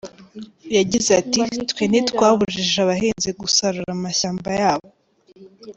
[0.77, 4.89] Yagize ati: “Twe ntitwabujije abahinzi gusarura amashyamba yabo.